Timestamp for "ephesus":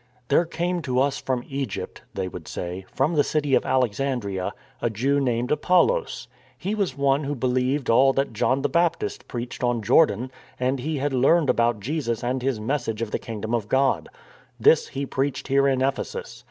15.82-16.44